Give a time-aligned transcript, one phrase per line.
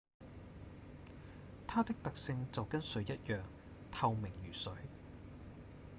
[1.67, 3.41] 「它的特性就跟水一樣
[3.91, 4.73] 透明如水